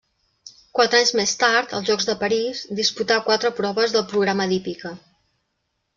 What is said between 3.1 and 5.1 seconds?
quatre proves del programa d'hípica.